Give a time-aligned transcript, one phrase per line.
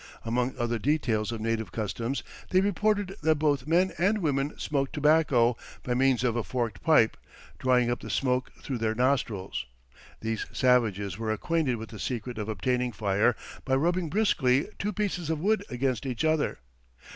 [0.25, 5.55] Among other details of native customs, they reported that both men and women smoked tobacco
[5.83, 7.15] by means of a forked pipe,
[7.59, 9.67] drawing up the smoke through their nostrils.
[10.21, 15.29] These savages were acquainted with the secret of obtaining fire by rubbing briskly two pieces
[15.29, 16.57] of wood against each other.